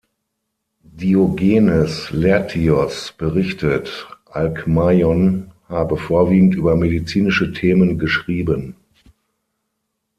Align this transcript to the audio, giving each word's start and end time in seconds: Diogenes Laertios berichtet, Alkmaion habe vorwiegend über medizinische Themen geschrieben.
Diogenes 0.97 2.09
Laertios 2.09 3.13
berichtet, 3.19 4.07
Alkmaion 4.31 5.51
habe 5.69 5.95
vorwiegend 5.95 6.55
über 6.55 6.75
medizinische 6.75 7.53
Themen 7.53 7.99
geschrieben. 7.99 8.75